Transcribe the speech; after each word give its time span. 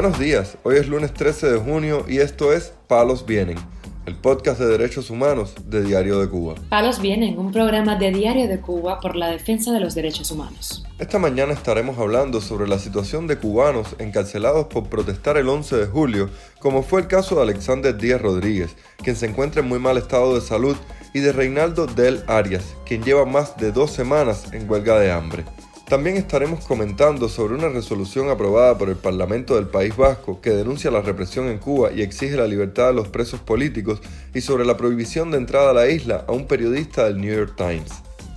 Buenos 0.00 0.20
días, 0.20 0.56
hoy 0.62 0.76
es 0.76 0.86
lunes 0.86 1.12
13 1.12 1.50
de 1.50 1.58
junio 1.58 2.04
y 2.06 2.18
esto 2.18 2.52
es 2.52 2.72
Palos 2.86 3.26
Vienen, 3.26 3.58
el 4.06 4.14
podcast 4.14 4.60
de 4.60 4.68
derechos 4.68 5.10
humanos 5.10 5.56
de 5.64 5.82
Diario 5.82 6.20
de 6.20 6.28
Cuba. 6.28 6.54
Palos 6.68 7.00
Vienen, 7.00 7.36
un 7.36 7.50
programa 7.50 7.96
de 7.96 8.12
Diario 8.12 8.46
de 8.46 8.60
Cuba 8.60 9.00
por 9.00 9.16
la 9.16 9.28
defensa 9.28 9.72
de 9.72 9.80
los 9.80 9.96
derechos 9.96 10.30
humanos. 10.30 10.84
Esta 11.00 11.18
mañana 11.18 11.52
estaremos 11.52 11.98
hablando 11.98 12.40
sobre 12.40 12.68
la 12.68 12.78
situación 12.78 13.26
de 13.26 13.38
cubanos 13.38 13.96
encarcelados 13.98 14.68
por 14.68 14.88
protestar 14.88 15.36
el 15.36 15.48
11 15.48 15.76
de 15.78 15.86
julio, 15.86 16.30
como 16.60 16.84
fue 16.84 17.00
el 17.00 17.08
caso 17.08 17.34
de 17.34 17.42
Alexander 17.42 17.98
Díaz 17.98 18.22
Rodríguez, 18.22 18.76
quien 19.02 19.16
se 19.16 19.26
encuentra 19.26 19.62
en 19.62 19.68
muy 19.68 19.80
mal 19.80 19.98
estado 19.98 20.32
de 20.36 20.42
salud, 20.42 20.76
y 21.12 21.20
de 21.20 21.32
Reinaldo 21.32 21.86
Del 21.86 22.22
Arias, 22.28 22.76
quien 22.86 23.02
lleva 23.02 23.24
más 23.24 23.56
de 23.56 23.72
dos 23.72 23.90
semanas 23.90 24.52
en 24.52 24.70
huelga 24.70 24.96
de 25.00 25.10
hambre. 25.10 25.44
También 25.88 26.18
estaremos 26.18 26.66
comentando 26.66 27.30
sobre 27.30 27.54
una 27.54 27.70
resolución 27.70 28.28
aprobada 28.28 28.76
por 28.76 28.90
el 28.90 28.96
Parlamento 28.96 29.54
del 29.54 29.68
País 29.68 29.96
Vasco 29.96 30.38
que 30.42 30.50
denuncia 30.50 30.90
la 30.90 31.00
represión 31.00 31.48
en 31.48 31.56
Cuba 31.56 31.90
y 31.90 32.02
exige 32.02 32.36
la 32.36 32.46
libertad 32.46 32.88
de 32.88 32.92
los 32.92 33.08
presos 33.08 33.40
políticos 33.40 34.02
y 34.34 34.42
sobre 34.42 34.66
la 34.66 34.76
prohibición 34.76 35.30
de 35.30 35.38
entrada 35.38 35.70
a 35.70 35.72
la 35.72 35.88
isla 35.88 36.26
a 36.28 36.32
un 36.32 36.46
periodista 36.46 37.06
del 37.06 37.18
New 37.18 37.34
York 37.34 37.54
Times. 37.56 37.90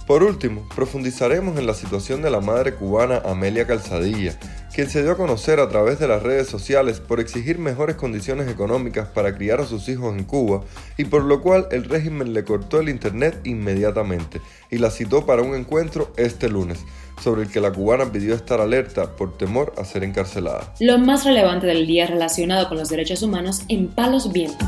Por 0.07 0.23
último, 0.23 0.65
profundizaremos 0.73 1.59
en 1.59 1.67
la 1.67 1.73
situación 1.73 2.21
de 2.21 2.31
la 2.31 2.39
madre 2.39 2.73
cubana 2.73 3.21
Amelia 3.25 3.67
Calzadilla, 3.67 4.39
quien 4.73 4.89
se 4.89 5.03
dio 5.03 5.11
a 5.11 5.17
conocer 5.17 5.59
a 5.59 5.69
través 5.69 5.99
de 5.99 6.07
las 6.07 6.23
redes 6.23 6.47
sociales 6.47 6.99
por 6.99 7.19
exigir 7.19 7.59
mejores 7.59 7.95
condiciones 7.95 8.49
económicas 8.49 9.07
para 9.07 9.35
criar 9.35 9.59
a 9.59 9.65
sus 9.65 9.89
hijos 9.89 10.15
en 10.15 10.23
Cuba 10.23 10.61
y 10.97 11.05
por 11.05 11.23
lo 11.23 11.41
cual 11.41 11.67
el 11.71 11.85
régimen 11.85 12.33
le 12.33 12.43
cortó 12.43 12.79
el 12.79 12.89
internet 12.89 13.39
inmediatamente 13.43 14.41
y 14.69 14.77
la 14.77 14.89
citó 14.89 15.25
para 15.25 15.41
un 15.41 15.55
encuentro 15.55 16.13
este 16.15 16.49
lunes 16.49 16.79
sobre 17.21 17.43
el 17.43 17.51
que 17.51 17.59
la 17.59 17.71
cubana 17.71 18.11
pidió 18.11 18.33
estar 18.33 18.61
alerta 18.61 19.15
por 19.15 19.37
temor 19.37 19.73
a 19.77 19.85
ser 19.85 20.03
encarcelada. 20.03 20.73
Lo 20.79 20.97
más 20.97 21.25
relevante 21.25 21.67
del 21.67 21.85
día 21.85 22.07
relacionado 22.07 22.67
con 22.67 22.77
los 22.77 22.89
derechos 22.89 23.21
humanos 23.21 23.61
en 23.67 23.89
Palos 23.89 24.31
Vientos. 24.31 24.67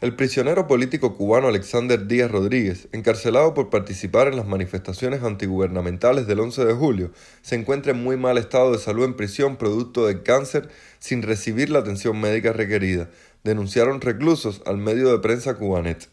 El 0.00 0.14
prisionero 0.14 0.68
político 0.68 1.16
cubano 1.16 1.48
Alexander 1.48 2.06
Díaz 2.06 2.30
Rodríguez, 2.30 2.86
encarcelado 2.92 3.52
por 3.52 3.68
participar 3.68 4.28
en 4.28 4.36
las 4.36 4.46
manifestaciones 4.46 5.24
antigubernamentales 5.24 6.28
del 6.28 6.38
11 6.38 6.66
de 6.66 6.72
julio, 6.72 7.10
se 7.42 7.56
encuentra 7.56 7.90
en 7.90 8.04
muy 8.04 8.16
mal 8.16 8.38
estado 8.38 8.70
de 8.70 8.78
salud 8.78 9.04
en 9.04 9.16
prisión 9.16 9.56
producto 9.56 10.06
del 10.06 10.22
cáncer 10.22 10.68
sin 11.00 11.22
recibir 11.22 11.68
la 11.68 11.80
atención 11.80 12.20
médica 12.20 12.52
requerida, 12.52 13.10
denunciaron 13.42 14.00
reclusos 14.00 14.62
al 14.66 14.76
medio 14.76 15.10
de 15.10 15.18
prensa 15.18 15.56
cubanet. 15.56 16.08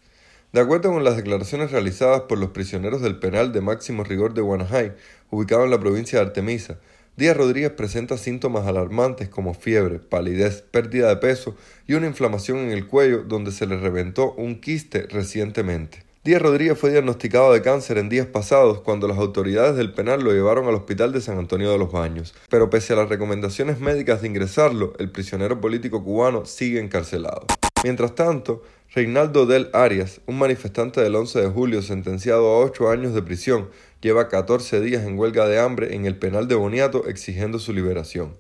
De 0.52 0.62
acuerdo 0.62 0.92
con 0.92 1.04
las 1.04 1.16
declaraciones 1.16 1.70
realizadas 1.70 2.22
por 2.22 2.40
los 2.40 2.50
prisioneros 2.50 3.04
del 3.04 3.20
penal 3.20 3.52
de 3.52 3.62
máximo 3.62 4.04
rigor 4.04 4.34
de 4.34 4.42
Guanajay, 4.42 4.94
ubicado 5.30 5.64
en 5.64 5.70
la 5.70 5.80
provincia 5.80 6.18
de 6.18 6.26
Artemisa, 6.26 6.80
Díaz 7.18 7.38
Rodríguez 7.38 7.72
presenta 7.72 8.18
síntomas 8.18 8.68
alarmantes 8.68 9.30
como 9.30 9.54
fiebre, 9.54 10.00
palidez, 10.00 10.62
pérdida 10.64 11.08
de 11.08 11.16
peso 11.16 11.56
y 11.88 11.94
una 11.94 12.08
inflamación 12.08 12.58
en 12.58 12.72
el 12.72 12.88
cuello 12.88 13.24
donde 13.24 13.54
se 13.54 13.66
le 13.66 13.78
reventó 13.78 14.34
un 14.34 14.60
quiste 14.60 15.04
recientemente. 15.04 16.04
Díaz 16.26 16.42
Rodríguez 16.42 16.78
fue 16.78 16.92
diagnosticado 16.92 17.54
de 17.54 17.62
cáncer 17.62 18.00
en 18.00 18.10
días 18.10 18.28
pasados 18.28 18.82
cuando 18.82 19.08
las 19.08 19.18
autoridades 19.18 19.78
del 19.78 19.94
penal 19.94 20.26
lo 20.26 20.34
llevaron 20.34 20.68
al 20.68 20.76
hospital 20.76 21.14
de 21.14 21.22
San 21.22 21.38
Antonio 21.38 21.72
de 21.72 21.78
los 21.78 21.90
Baños, 21.90 22.36
pero 22.50 22.70
pese 22.70 22.92
a 22.92 22.98
las 22.98 23.08
recomendaciones 23.08 23.80
médicas 23.80 24.22
de 24.22 24.28
ingresarlo, 24.28 24.92
el 25.00 25.10
prisionero 25.10 25.62
político 25.62 26.04
cubano 26.04 26.46
sigue 26.46 26.82
encarcelado. 26.82 27.46
Mientras 27.86 28.16
tanto, 28.16 28.64
Reinaldo 28.94 29.46
Del 29.46 29.70
Arias, 29.74 30.20
un 30.26 30.40
manifestante 30.40 31.00
del 31.00 31.16
11 31.16 31.42
de 31.42 31.48
julio 31.50 31.82
sentenciado 31.82 32.48
a 32.48 32.60
ocho 32.60 32.90
años 32.90 33.14
de 33.14 33.22
prisión, 33.22 33.70
lleva 34.06 34.30
14 34.30 34.82
días 34.82 35.04
en 35.04 35.18
huelga 35.18 35.48
de 35.48 35.60
hambre 35.60 35.96
en 35.96 36.06
el 36.06 36.16
penal 36.16 36.48
de 36.48 36.54
Boniato 36.54 37.08
exigiendo 37.08 37.58
su 37.58 37.74
liberación. 37.74 38.38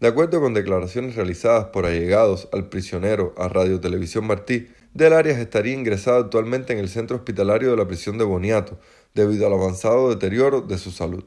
De 0.00 0.08
acuerdo 0.08 0.38
con 0.38 0.52
declaraciones 0.52 1.16
realizadas 1.16 1.68
por 1.68 1.86
allegados 1.86 2.46
al 2.52 2.68
prisionero 2.68 3.34
a 3.38 3.48
Radio 3.48 3.80
Televisión 3.80 4.26
Martí, 4.26 4.68
Del 4.92 5.14
Arias 5.14 5.38
estaría 5.38 5.72
ingresado 5.72 6.18
actualmente 6.18 6.74
en 6.74 6.78
el 6.78 6.90
centro 6.90 7.16
hospitalario 7.16 7.70
de 7.70 7.78
la 7.78 7.88
prisión 7.88 8.18
de 8.18 8.24
Boniato, 8.24 8.78
debido 9.14 9.46
al 9.46 9.54
avanzado 9.54 10.10
deterioro 10.10 10.60
de 10.60 10.76
su 10.76 10.90
salud. 10.90 11.24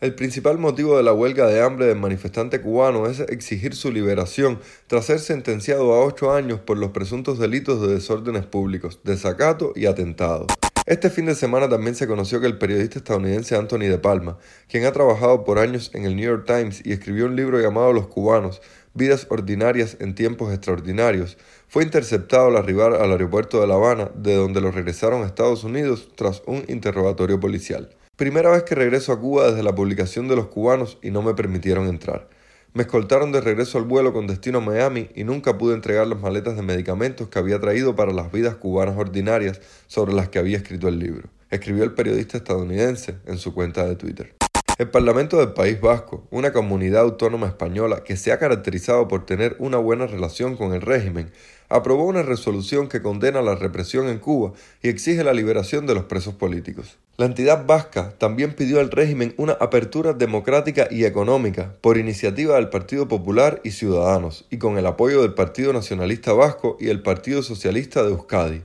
El 0.00 0.14
principal 0.14 0.58
motivo 0.58 0.96
de 0.96 1.02
la 1.02 1.12
huelga 1.12 1.48
de 1.48 1.60
hambre 1.60 1.86
del 1.86 1.98
manifestante 1.98 2.60
cubano 2.60 3.08
es 3.08 3.18
exigir 3.18 3.74
su 3.74 3.90
liberación 3.90 4.60
tras 4.86 5.06
ser 5.06 5.18
sentenciado 5.18 5.92
a 5.92 6.04
ocho 6.04 6.32
años 6.32 6.60
por 6.60 6.78
los 6.78 6.92
presuntos 6.92 7.40
delitos 7.40 7.80
de 7.80 7.94
desórdenes 7.94 8.46
públicos, 8.46 9.00
desacato 9.02 9.72
y 9.74 9.86
atentado. 9.86 10.46
Este 10.86 11.08
fin 11.08 11.24
de 11.24 11.34
semana 11.34 11.66
también 11.66 11.94
se 11.94 12.06
conoció 12.06 12.42
que 12.42 12.46
el 12.46 12.58
periodista 12.58 12.98
estadounidense 12.98 13.56
Anthony 13.56 13.88
De 13.88 13.96
Palma, 13.96 14.36
quien 14.68 14.84
ha 14.84 14.92
trabajado 14.92 15.42
por 15.42 15.58
años 15.58 15.90
en 15.94 16.04
el 16.04 16.14
New 16.14 16.26
York 16.26 16.44
Times 16.46 16.82
y 16.84 16.92
escribió 16.92 17.24
un 17.24 17.36
libro 17.36 17.58
llamado 17.58 17.94
Los 17.94 18.08
cubanos, 18.08 18.60
Vidas 18.92 19.26
ordinarias 19.30 19.96
en 20.00 20.14
tiempos 20.14 20.52
extraordinarios, 20.52 21.38
fue 21.68 21.84
interceptado 21.84 22.48
al 22.48 22.56
arribar 22.58 22.92
al 22.92 23.12
aeropuerto 23.12 23.62
de 23.62 23.66
La 23.66 23.76
Habana, 23.76 24.10
de 24.14 24.34
donde 24.34 24.60
lo 24.60 24.70
regresaron 24.72 25.22
a 25.22 25.26
Estados 25.26 25.64
Unidos 25.64 26.10
tras 26.16 26.42
un 26.44 26.64
interrogatorio 26.68 27.40
policial. 27.40 27.88
Primera 28.16 28.50
vez 28.50 28.64
que 28.64 28.74
regreso 28.74 29.12
a 29.12 29.18
Cuba 29.18 29.46
desde 29.46 29.62
la 29.62 29.74
publicación 29.74 30.28
de 30.28 30.36
Los 30.36 30.48
cubanos 30.48 30.98
y 31.00 31.10
no 31.10 31.22
me 31.22 31.32
permitieron 31.32 31.88
entrar. 31.88 32.28
Me 32.76 32.82
escoltaron 32.82 33.30
de 33.30 33.40
regreso 33.40 33.78
al 33.78 33.84
vuelo 33.84 34.12
con 34.12 34.26
destino 34.26 34.58
a 34.58 34.60
Miami 34.60 35.08
y 35.14 35.22
nunca 35.22 35.56
pude 35.56 35.76
entregar 35.76 36.08
las 36.08 36.20
maletas 36.20 36.56
de 36.56 36.62
medicamentos 36.62 37.28
que 37.28 37.38
había 37.38 37.60
traído 37.60 37.94
para 37.94 38.12
las 38.12 38.32
vidas 38.32 38.56
cubanas 38.56 38.96
ordinarias 38.98 39.60
sobre 39.86 40.12
las 40.12 40.28
que 40.28 40.40
había 40.40 40.56
escrito 40.56 40.88
el 40.88 40.98
libro, 40.98 41.28
escribió 41.50 41.84
el 41.84 41.92
periodista 41.92 42.36
estadounidense 42.36 43.14
en 43.26 43.38
su 43.38 43.54
cuenta 43.54 43.86
de 43.86 43.94
Twitter. 43.94 44.34
El 44.76 44.90
Parlamento 44.90 45.38
del 45.38 45.52
País 45.52 45.80
Vasco, 45.80 46.26
una 46.32 46.52
comunidad 46.52 47.02
autónoma 47.02 47.46
española 47.46 48.02
que 48.02 48.16
se 48.16 48.32
ha 48.32 48.40
caracterizado 48.40 49.06
por 49.06 49.24
tener 49.24 49.54
una 49.60 49.76
buena 49.76 50.08
relación 50.08 50.56
con 50.56 50.72
el 50.72 50.80
régimen, 50.80 51.30
aprobó 51.68 52.04
una 52.06 52.24
resolución 52.24 52.88
que 52.88 53.00
condena 53.00 53.40
la 53.40 53.54
represión 53.54 54.08
en 54.08 54.18
Cuba 54.18 54.52
y 54.82 54.88
exige 54.88 55.22
la 55.22 55.32
liberación 55.32 55.86
de 55.86 55.94
los 55.94 56.06
presos 56.06 56.34
políticos. 56.34 56.98
La 57.16 57.26
entidad 57.26 57.66
vasca 57.66 58.14
también 58.18 58.54
pidió 58.54 58.80
al 58.80 58.90
régimen 58.90 59.32
una 59.36 59.52
apertura 59.52 60.12
democrática 60.12 60.88
y 60.90 61.04
económica 61.04 61.76
por 61.80 61.96
iniciativa 61.96 62.56
del 62.56 62.68
Partido 62.68 63.06
Popular 63.06 63.60
y 63.62 63.70
Ciudadanos 63.70 64.44
y 64.50 64.58
con 64.58 64.76
el 64.76 64.86
apoyo 64.86 65.22
del 65.22 65.34
Partido 65.34 65.72
Nacionalista 65.72 66.32
Vasco 66.32 66.76
y 66.80 66.88
el 66.88 67.00
Partido 67.00 67.44
Socialista 67.44 68.02
de 68.02 68.08
Euskadi. 68.08 68.62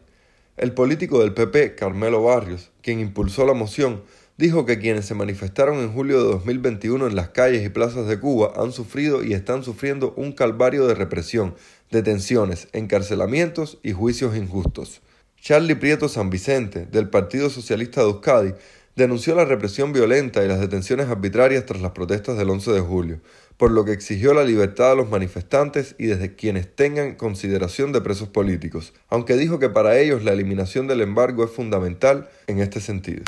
El 0.57 0.73
político 0.73 1.19
del 1.19 1.35
PP, 1.35 1.75
Carmelo 1.75 2.23
Barrios, 2.23 2.71
quien 2.81 2.99
impulsó 2.99 3.45
la 3.45 3.53
moción, 3.53 4.01
dijo 4.39 4.65
que 4.65 4.79
quienes 4.79 5.05
se 5.05 5.15
manifestaron 5.15 5.79
en 5.79 5.91
julio 5.91 6.23
de 6.23 6.31
2021 6.31 7.07
en 7.07 7.15
las 7.17 7.27
calles 7.27 7.65
y 7.65 7.67
plazas 7.67 8.07
de 8.07 8.21
Cuba 8.21 8.53
han 8.55 8.71
sufrido 8.71 9.21
y 9.21 9.33
están 9.33 9.65
sufriendo 9.65 10.13
un 10.15 10.31
calvario 10.31 10.87
de 10.87 10.95
represión, 10.95 11.55
detenciones, 11.91 12.69
encarcelamientos 12.71 13.79
y 13.83 13.91
juicios 13.91 14.37
injustos. 14.37 15.01
Charlie 15.41 15.75
Prieto 15.75 16.07
San 16.07 16.29
Vicente, 16.29 16.85
del 16.85 17.09
Partido 17.09 17.49
Socialista 17.49 17.99
de 17.99 18.07
Euskadi, 18.07 18.53
denunció 18.95 19.35
la 19.35 19.43
represión 19.43 19.91
violenta 19.91 20.41
y 20.45 20.47
las 20.47 20.61
detenciones 20.61 21.09
arbitrarias 21.09 21.65
tras 21.65 21.81
las 21.81 21.91
protestas 21.91 22.37
del 22.37 22.49
11 22.49 22.71
de 22.71 22.79
julio, 22.79 23.19
por 23.57 23.71
lo 23.71 23.83
que 23.83 23.91
exigió 23.91 24.33
la 24.33 24.45
libertad 24.45 24.91
de 24.91 24.95
los 24.95 25.09
manifestantes 25.09 25.95
y 25.97 26.05
desde 26.05 26.35
quienes 26.35 26.73
tengan 26.73 27.15
consideración 27.15 27.91
de 27.91 27.99
presos 27.99 28.29
políticos, 28.29 28.93
aunque 29.09 29.35
dijo 29.35 29.59
que 29.59 29.67
para 29.67 29.99
ellos 29.99 30.23
la 30.23 30.31
eliminación 30.31 30.87
del 30.87 31.01
embargo 31.01 31.43
es 31.43 31.51
fundamental 31.51 32.29
en 32.47 32.59
este 32.59 32.79
sentido. 32.79 33.23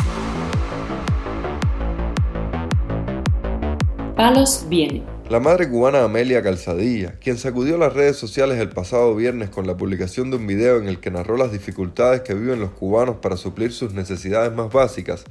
Palos 4.21 4.69
viene. 4.69 5.01
La 5.31 5.39
madre 5.39 5.67
cubana 5.67 6.03
Amelia 6.03 6.43
Calzadilla, 6.43 7.17
quien 7.17 7.39
sacudió 7.39 7.79
las 7.79 7.91
redes 7.93 8.17
sociales 8.17 8.59
el 8.59 8.69
pasado 8.69 9.15
viernes 9.15 9.49
con 9.49 9.65
la 9.65 9.75
publicación 9.75 10.29
de 10.29 10.37
un 10.37 10.45
video 10.45 10.77
en 10.77 10.87
el 10.87 10.99
que 10.99 11.09
narró 11.09 11.37
las 11.37 11.51
dificultades 11.51 12.21
que 12.21 12.35
viven 12.35 12.59
los 12.59 12.69
cubanos 12.69 13.15
para 13.15 13.35
suplir 13.35 13.73
sus 13.73 13.93
necesidades 13.93 14.53
más 14.53 14.71
básicas, 14.71 15.23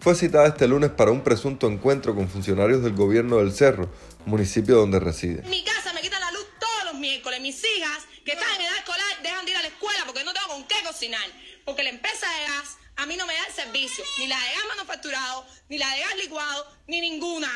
fue 0.00 0.16
citada 0.16 0.48
este 0.48 0.66
lunes 0.66 0.90
para 0.90 1.12
un 1.12 1.20
presunto 1.20 1.68
encuentro 1.68 2.16
con 2.16 2.28
funcionarios 2.28 2.82
del 2.82 2.94
gobierno 2.94 3.36
del 3.36 3.52
Cerro, 3.52 3.88
municipio 4.26 4.74
donde 4.74 4.98
reside. 4.98 5.42
Mi 5.48 5.62
casa 5.62 5.92
me 5.92 6.00
quitan 6.00 6.20
la 6.20 6.32
luz 6.32 6.44
todos 6.58 6.90
los 6.90 6.94
miércoles. 7.00 7.40
Mis 7.40 7.62
hijas, 7.62 8.08
que 8.24 8.32
están 8.32 8.52
en 8.56 8.62
edad 8.62 8.76
escolar, 8.76 9.22
dejan 9.22 9.44
de 9.44 9.52
ir 9.52 9.56
a 9.56 9.62
la 9.62 9.68
escuela 9.68 10.00
porque 10.04 10.24
no 10.24 10.32
tengo 10.32 10.48
con 10.48 10.64
qué 10.66 10.82
cocinar. 10.84 11.28
Porque 11.64 11.84
la 11.84 11.90
empresa 11.90 12.26
de 12.26 12.52
gas 12.52 12.76
a 12.96 13.06
mí 13.06 13.16
no 13.16 13.24
me 13.24 13.34
da 13.34 13.46
el 13.46 13.54
servicio, 13.54 14.02
ni 14.18 14.26
la 14.26 14.34
de 14.34 14.50
gas 14.50 14.64
manufacturado, 14.76 15.46
ni 15.68 15.78
la 15.78 15.88
de 15.94 16.00
gas 16.00 16.16
licuado, 16.20 16.66
ni 16.88 17.00
ninguna. 17.00 17.48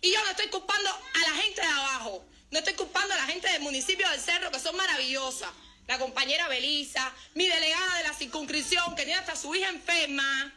Y 0.00 0.12
yo 0.12 0.22
no 0.24 0.30
estoy 0.30 0.48
culpando 0.48 0.90
a 0.90 1.18
la 1.30 1.36
gente 1.42 1.60
de 1.60 1.66
abajo, 1.66 2.24
no 2.50 2.58
estoy 2.58 2.74
culpando 2.74 3.14
a 3.14 3.16
la 3.16 3.26
gente 3.26 3.48
del 3.48 3.62
municipio 3.62 4.08
del 4.10 4.20
Cerro, 4.20 4.50
que 4.50 4.60
son 4.60 4.76
maravillosas. 4.76 5.50
La 5.86 5.98
compañera 5.98 6.48
Belisa, 6.48 7.12
mi 7.34 7.46
delegada 7.46 7.98
de 7.98 8.02
la 8.04 8.12
circunscripción, 8.12 8.96
que 8.96 9.04
tiene 9.04 9.20
hasta 9.20 9.36
su 9.36 9.54
hija 9.54 9.68
enferma. 9.68 10.52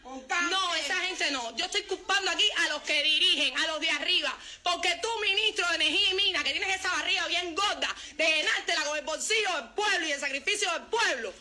No, 0.50 0.76
esa 0.76 0.96
gente 1.02 1.30
no. 1.30 1.56
Yo 1.56 1.66
estoy 1.66 1.84
culpando 1.84 2.32
aquí 2.32 2.46
a 2.58 2.70
los 2.70 2.82
que 2.82 3.04
dirigen, 3.04 3.56
a 3.56 3.68
los 3.68 3.80
de 3.80 3.92
arriba. 3.92 4.36
Porque 4.64 5.00
tú, 5.02 5.08
ministro 5.22 5.68
de 5.70 5.76
Energía 5.76 6.10
y 6.10 6.14
Mina, 6.16 6.44
que 6.44 6.52
tienes 6.52 6.76
esa 6.76 6.90
barriga 6.94 7.28
bien 7.28 7.54
gorda, 7.54 7.96
de 8.16 8.26
llenártela 8.26 8.84
con 8.86 8.98
el 8.98 9.06
bolsillo 9.06 9.56
del 9.56 9.70
pueblo 9.70 10.08
y 10.08 10.12
el 10.14 10.20
sacrificio 10.20 10.72
del 10.74 10.84
pueblo. 10.84 11.32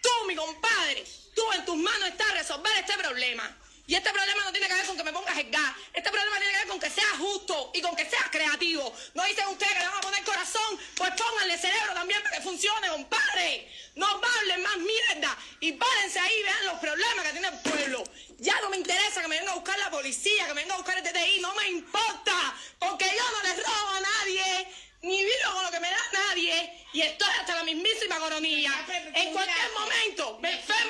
Tú, 0.00 0.26
mi 0.26 0.34
compadre, 0.34 1.04
tú 1.34 1.42
en 1.52 1.66
tus 1.66 1.76
manos 1.76 2.08
está 2.08 2.24
resolver 2.32 2.72
este 2.78 2.94
problema. 2.94 3.58
Y 3.86 3.94
este 3.94 4.10
problema 4.10 4.44
no 4.44 4.52
tiene 4.52 4.66
que 4.66 4.74
ver 4.74 4.86
con 4.86 4.96
que 4.96 5.04
me 5.04 5.12
pongas 5.12 5.36
el 5.36 5.50
gas. 5.50 5.74
Este 5.92 6.10
problema 6.10 6.36
tiene 6.38 6.52
que 6.52 6.58
ver 6.58 6.68
con 6.68 6.80
que 6.80 6.90
seas 6.90 7.18
justo 7.18 7.70
y 7.74 7.82
con 7.82 7.94
que 7.94 8.08
seas 8.08 8.30
creativo. 8.30 8.94
No 9.12 9.24
dicen 9.24 9.46
ustedes 9.48 9.72
que 9.72 9.78
le 9.80 9.86
van 9.86 9.98
a 9.98 10.00
poner 10.00 10.24
corazón, 10.24 10.78
pues 10.96 11.10
pónganle 11.10 11.58
cerebro 11.58 11.92
también 11.92 12.22
para 12.22 12.36
que 12.36 12.42
funcione, 12.42 12.88
compadre. 12.88 13.70
No 13.94 14.06
hablen 14.06 14.62
más 14.62 14.76
mierda 14.78 15.36
y 15.60 15.72
párense 15.72 16.18
ahí 16.18 16.34
y 16.40 16.42
vean 16.42 16.66
los 16.66 16.78
problemas 16.78 17.26
que 17.26 17.32
tiene 17.32 17.48
el 17.48 17.58
pueblo. 17.60 18.04
Ya 18.38 18.58
no 18.60 18.70
me 18.70 18.78
interesa 18.78 19.20
que 19.20 19.28
me 19.28 19.38
venga 19.38 19.52
a 19.52 19.56
buscar 19.56 19.78
la 19.78 19.90
policía, 19.90 20.46
que 20.46 20.54
me 20.54 20.62
venga 20.62 20.74
a 20.74 20.78
buscar 20.78 20.98
el 20.98 21.04
DTI, 21.04 21.40
no 21.40 21.54
me 21.54 21.68
importa, 21.68 22.54
porque 22.78 23.04
yo 23.04 23.30
no 23.30 23.42
les 23.42 23.56
robo 23.56 23.88
a 23.90 24.00
nadie, 24.00 24.68
ni 25.02 25.22
vivo 25.22 25.52
con 25.52 25.64
lo 25.64 25.70
que 25.70 25.80
me 25.80 25.90
da 25.90 25.98
nadie, 26.12 26.86
y 26.92 27.02
estoy 27.02 27.28
hasta 27.40 27.54
la 27.54 27.64
mismísima 27.64 28.18
coronilla. 28.18 28.72
En 29.14 29.32
cualquier 29.32 29.72
momento 29.78 30.38
me 30.40 30.52
enfermo 30.52 30.83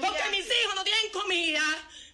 porque 0.00 0.22
mis 0.30 0.46
hijos 0.46 0.74
no 0.74 0.84
tienen 0.84 1.10
comida, 1.12 1.62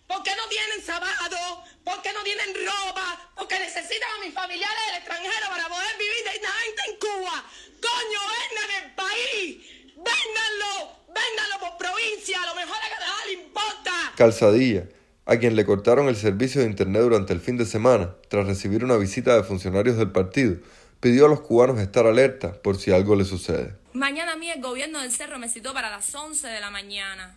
porque 0.06 0.30
no 0.36 0.48
tienen 0.48 0.82
zapatos, 0.82 1.68
porque 1.84 2.12
no 2.12 2.22
tienen 2.22 2.54
ropa, 2.54 3.30
porque 3.36 3.58
necesitan 3.58 4.10
a 4.16 4.24
mis 4.24 4.34
familiares 4.34 4.80
del 4.86 4.96
extranjero 4.96 5.48
para 5.48 5.68
poder 5.68 5.96
vivir 5.98 6.24
dignamente 6.32 6.82
en 6.88 6.96
Cuba. 6.98 7.44
Coño, 7.80 8.20
vengan 8.34 8.84
el 8.84 8.94
país, 8.94 9.58
vénganlo, 9.96 10.96
vénganlo 11.08 11.58
por 11.60 11.78
provincia, 11.78 12.38
lo 12.46 12.54
mejor 12.54 12.76
es 12.82 12.88
que 12.88 13.00
nada 13.00 13.26
le 13.26 13.32
importa. 13.32 14.12
Calzadilla, 14.16 14.84
a 15.26 15.36
quien 15.36 15.56
le 15.56 15.66
cortaron 15.66 16.08
el 16.08 16.16
servicio 16.16 16.62
de 16.62 16.68
Internet 16.68 17.02
durante 17.02 17.32
el 17.34 17.40
fin 17.40 17.56
de 17.58 17.66
semana, 17.66 18.14
tras 18.28 18.46
recibir 18.46 18.82
una 18.82 18.96
visita 18.96 19.36
de 19.36 19.44
funcionarios 19.44 19.98
del 19.98 20.10
partido, 20.10 20.56
pidió 21.00 21.26
a 21.26 21.28
los 21.28 21.42
cubanos 21.42 21.78
estar 21.80 22.06
alerta 22.06 22.54
por 22.62 22.78
si 22.78 22.90
algo 22.90 23.14
le 23.14 23.24
sucede. 23.24 23.76
Mañana 23.92 24.32
a 24.32 24.36
mí 24.36 24.50
el 24.50 24.60
gobierno 24.60 25.00
del 25.00 25.12
Cerro 25.12 25.38
me 25.38 25.48
citó 25.48 25.74
para 25.74 25.90
las 25.90 26.14
11 26.14 26.48
de 26.48 26.60
la 26.60 26.70
mañana. 26.70 27.36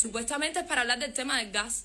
Supuestamente 0.00 0.60
es 0.60 0.64
para 0.64 0.80
hablar 0.80 0.98
del 0.98 1.12
tema 1.12 1.36
del 1.38 1.50
gas. 1.50 1.84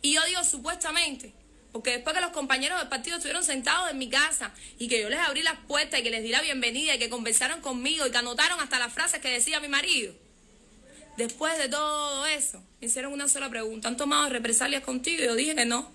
Y 0.00 0.14
yo 0.14 0.24
digo 0.24 0.42
supuestamente, 0.44 1.34
porque 1.72 1.90
después 1.90 2.14
que 2.14 2.22
los 2.22 2.30
compañeros 2.30 2.78
del 2.78 2.88
partido 2.88 3.16
estuvieron 3.16 3.44
sentados 3.44 3.90
en 3.90 3.98
mi 3.98 4.08
casa 4.08 4.54
y 4.78 4.88
que 4.88 5.02
yo 5.02 5.10
les 5.10 5.18
abrí 5.18 5.42
las 5.42 5.58
puertas 5.68 6.00
y 6.00 6.02
que 6.02 6.10
les 6.10 6.22
di 6.22 6.30
la 6.30 6.40
bienvenida 6.40 6.94
y 6.94 6.98
que 6.98 7.10
conversaron 7.10 7.60
conmigo 7.60 8.06
y 8.06 8.10
que 8.10 8.16
anotaron 8.16 8.60
hasta 8.60 8.78
las 8.78 8.94
frases 8.94 9.20
que 9.20 9.28
decía 9.28 9.60
mi 9.60 9.68
marido. 9.68 10.14
Después 11.18 11.58
de 11.58 11.68
todo 11.68 12.24
eso, 12.24 12.62
me 12.80 12.86
hicieron 12.86 13.12
una 13.12 13.28
sola 13.28 13.50
pregunta. 13.50 13.88
¿Han 13.88 13.98
tomado 13.98 14.30
represalias 14.30 14.82
contigo? 14.82 15.22
Y 15.22 15.26
yo 15.26 15.34
dije 15.34 15.54
que 15.54 15.66
no. 15.66 15.92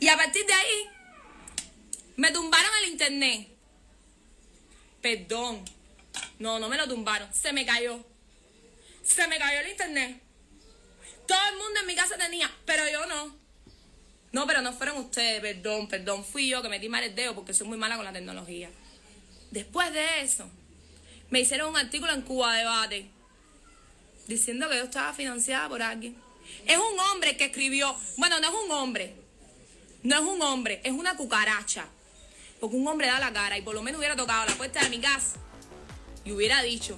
Y 0.00 0.08
a 0.08 0.16
partir 0.16 0.44
de 0.44 0.52
ahí, 0.52 0.88
me 2.16 2.32
tumbaron 2.32 2.70
el 2.82 2.90
internet. 2.90 3.48
Perdón. 5.00 5.64
No, 6.40 6.58
no 6.58 6.68
me 6.68 6.76
lo 6.76 6.88
tumbaron. 6.88 7.32
Se 7.32 7.52
me 7.52 7.64
cayó. 7.64 8.15
Se 9.06 9.26
me 9.28 9.38
cayó 9.38 9.60
el 9.60 9.70
internet. 9.70 10.20
Todo 11.26 11.38
el 11.50 11.58
mundo 11.58 11.80
en 11.80 11.86
mi 11.86 11.94
casa 11.94 12.18
tenía, 12.18 12.50
pero 12.64 12.82
yo 12.90 13.06
no. 13.06 13.36
No, 14.32 14.46
pero 14.46 14.60
no 14.60 14.72
fueron 14.72 14.98
ustedes, 14.98 15.40
perdón, 15.40 15.88
perdón. 15.88 16.24
Fui 16.24 16.48
yo 16.48 16.60
que 16.60 16.68
metí 16.68 16.88
mal 16.88 17.04
el 17.04 17.14
dedo 17.14 17.34
porque 17.34 17.54
soy 17.54 17.68
muy 17.68 17.78
mala 17.78 17.96
con 17.96 18.04
la 18.04 18.12
tecnología. 18.12 18.68
Después 19.50 19.92
de 19.92 20.20
eso, 20.22 20.50
me 21.30 21.40
hicieron 21.40 21.70
un 21.70 21.76
artículo 21.76 22.12
en 22.12 22.22
Cuba 22.22 22.56
Debate 22.56 23.08
diciendo 24.26 24.68
que 24.68 24.76
yo 24.76 24.84
estaba 24.84 25.12
financiada 25.14 25.68
por 25.68 25.82
alguien. 25.82 26.16
Es 26.66 26.76
un 26.76 26.98
hombre 26.98 27.36
que 27.36 27.46
escribió, 27.46 27.96
bueno, 28.16 28.38
no 28.40 28.48
es 28.48 28.64
un 28.64 28.70
hombre, 28.72 29.14
no 30.02 30.16
es 30.16 30.22
un 30.22 30.42
hombre, 30.42 30.80
es 30.84 30.92
una 30.92 31.16
cucaracha. 31.16 31.86
Porque 32.60 32.76
un 32.76 32.86
hombre 32.88 33.06
da 33.06 33.18
la 33.18 33.32
cara 33.32 33.56
y 33.56 33.62
por 33.62 33.74
lo 33.74 33.82
menos 33.82 33.98
hubiera 33.98 34.16
tocado 34.16 34.46
la 34.46 34.54
puerta 34.56 34.82
de 34.82 34.90
mi 34.90 35.00
casa 35.00 35.36
y 36.24 36.32
hubiera 36.32 36.62
dicho, 36.62 36.96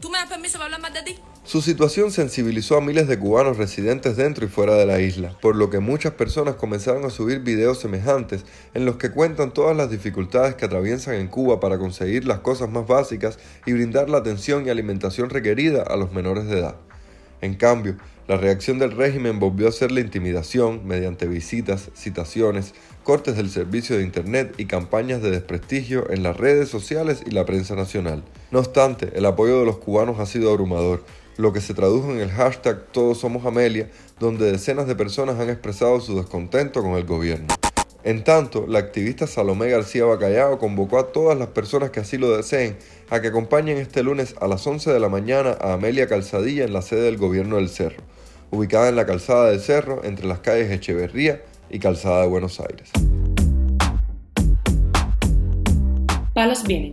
¿tú 0.00 0.08
me 0.10 0.18
das 0.18 0.28
permiso 0.28 0.54
para 0.54 0.64
hablar 0.64 0.80
más 0.80 0.94
de 0.94 1.02
ti? 1.02 1.18
Su 1.44 1.60
situación 1.60 2.12
sensibilizó 2.12 2.76
a 2.76 2.80
miles 2.80 3.08
de 3.08 3.18
cubanos 3.18 3.56
residentes 3.56 4.16
dentro 4.16 4.46
y 4.46 4.48
fuera 4.48 4.76
de 4.76 4.86
la 4.86 5.00
isla, 5.00 5.36
por 5.42 5.56
lo 5.56 5.70
que 5.70 5.80
muchas 5.80 6.12
personas 6.12 6.54
comenzaron 6.54 7.04
a 7.04 7.10
subir 7.10 7.40
videos 7.40 7.80
semejantes 7.80 8.44
en 8.74 8.84
los 8.84 8.94
que 8.94 9.10
cuentan 9.10 9.52
todas 9.52 9.76
las 9.76 9.90
dificultades 9.90 10.54
que 10.54 10.66
atraviesan 10.66 11.16
en 11.16 11.26
Cuba 11.26 11.58
para 11.58 11.78
conseguir 11.78 12.26
las 12.26 12.38
cosas 12.38 12.70
más 12.70 12.86
básicas 12.86 13.40
y 13.66 13.72
brindar 13.72 14.08
la 14.08 14.18
atención 14.18 14.64
y 14.64 14.70
alimentación 14.70 15.30
requerida 15.30 15.82
a 15.82 15.96
los 15.96 16.12
menores 16.12 16.46
de 16.46 16.60
edad. 16.60 16.76
En 17.40 17.56
cambio, 17.56 17.96
la 18.28 18.36
reacción 18.36 18.78
del 18.78 18.92
régimen 18.92 19.40
volvió 19.40 19.66
a 19.66 19.72
ser 19.72 19.90
la 19.90 19.98
intimidación 19.98 20.86
mediante 20.86 21.26
visitas, 21.26 21.90
citaciones, 21.96 22.72
cortes 23.02 23.36
del 23.36 23.50
servicio 23.50 23.96
de 23.96 24.04
Internet 24.04 24.54
y 24.58 24.66
campañas 24.66 25.20
de 25.22 25.32
desprestigio 25.32 26.08
en 26.08 26.22
las 26.22 26.36
redes 26.36 26.68
sociales 26.68 27.20
y 27.26 27.32
la 27.32 27.44
prensa 27.44 27.74
nacional. 27.74 28.22
No 28.52 28.60
obstante, 28.60 29.10
el 29.16 29.26
apoyo 29.26 29.58
de 29.58 29.66
los 29.66 29.78
cubanos 29.78 30.20
ha 30.20 30.26
sido 30.26 30.50
abrumador, 30.50 31.02
lo 31.36 31.52
que 31.52 31.60
se 31.60 31.74
tradujo 31.74 32.10
en 32.10 32.20
el 32.20 32.30
hashtag 32.30 32.86
Todos 32.92 33.18
Somos 33.18 33.44
Amelia, 33.46 33.90
donde 34.18 34.50
decenas 34.50 34.86
de 34.86 34.96
personas 34.96 35.38
han 35.38 35.50
expresado 35.50 36.00
su 36.00 36.16
descontento 36.16 36.82
con 36.82 36.92
el 36.92 37.04
gobierno. 37.04 37.46
En 38.04 38.24
tanto, 38.24 38.66
la 38.66 38.80
activista 38.80 39.28
Salomé 39.28 39.68
García 39.70 40.04
Bacallao 40.04 40.58
convocó 40.58 40.98
a 40.98 41.12
todas 41.12 41.38
las 41.38 41.48
personas 41.48 41.90
que 41.90 42.00
así 42.00 42.18
lo 42.18 42.36
deseen 42.36 42.76
a 43.10 43.20
que 43.20 43.28
acompañen 43.28 43.78
este 43.78 44.02
lunes 44.02 44.34
a 44.40 44.48
las 44.48 44.66
11 44.66 44.92
de 44.92 44.98
la 44.98 45.08
mañana 45.08 45.56
a 45.60 45.74
Amelia 45.74 46.08
Calzadilla 46.08 46.64
en 46.64 46.72
la 46.72 46.82
sede 46.82 47.02
del 47.02 47.16
gobierno 47.16 47.56
del 47.56 47.68
Cerro, 47.68 48.02
ubicada 48.50 48.88
en 48.88 48.96
la 48.96 49.06
calzada 49.06 49.50
del 49.50 49.60
Cerro 49.60 50.02
entre 50.02 50.26
las 50.26 50.40
calles 50.40 50.70
Echeverría 50.72 51.42
y 51.70 51.78
Calzada 51.78 52.22
de 52.22 52.28
Buenos 52.28 52.58
Aires. 52.58 52.90
Palos 56.34 56.64
Vienen, 56.64 56.92